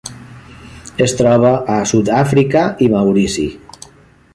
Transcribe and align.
Es 1.07 1.13
troba 1.19 1.53
a 1.75 1.77
Sud-àfrica 1.93 2.65
i 2.87 2.89
Maurici. 2.97 3.51